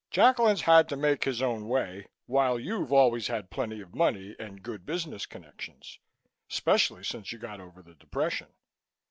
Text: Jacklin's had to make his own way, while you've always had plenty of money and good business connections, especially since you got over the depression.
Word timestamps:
Jacklin's 0.09 0.61
had 0.61 0.89
to 0.89 0.97
make 0.97 1.25
his 1.25 1.43
own 1.43 1.67
way, 1.67 2.07
while 2.25 2.59
you've 2.59 2.91
always 2.91 3.27
had 3.27 3.51
plenty 3.51 3.81
of 3.81 3.93
money 3.93 4.35
and 4.39 4.63
good 4.63 4.83
business 4.83 5.27
connections, 5.27 5.99
especially 6.49 7.03
since 7.03 7.31
you 7.31 7.37
got 7.37 7.61
over 7.61 7.83
the 7.83 7.93
depression. 7.93 8.47